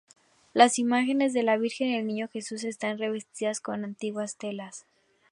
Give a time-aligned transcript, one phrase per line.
[0.55, 4.87] Las imágenes de la Virgen y el Niño Jesús están revestidas con antiguas telas.